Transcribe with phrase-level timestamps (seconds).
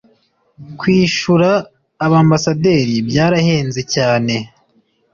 [0.79, 1.49] kwishura
[2.05, 4.35] abambasaderi, byarahenze cyane